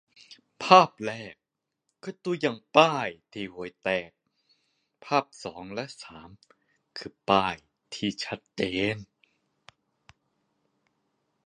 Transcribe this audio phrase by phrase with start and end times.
[0.63, 1.33] ภาพแรก
[2.01, 4.09] คือตัวอย่างป้ายที่ห่วยแตก
[5.05, 5.63] ภาพสอง-
[6.05, 6.29] สาม
[6.97, 7.55] คือป้าย
[7.93, 8.61] ที่ชัดเจ
[8.95, 8.97] น